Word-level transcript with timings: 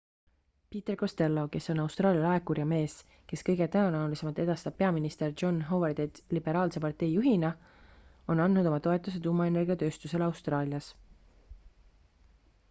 peter 0.73 0.95
costello 1.01 1.41
kes 1.55 1.65
on 1.73 1.81
austraalia 1.83 2.23
laekur 2.23 2.61
ja 2.61 2.65
mees 2.71 2.95
kes 3.33 3.45
kõige 3.49 3.67
tõenäolisemalt 3.75 4.41
edastab 4.45 4.77
peaminister 4.79 5.35
john 5.43 5.59
howardit 5.69 6.23
liberaalse 6.39 6.83
partei 6.87 7.13
juhina 7.13 7.53
on 8.35 8.43
andnud 8.49 8.71
oma 8.73 8.83
toetuse 8.91 9.23
tuumaenergiatööstusele 9.29 10.31
austraalias 10.33 10.89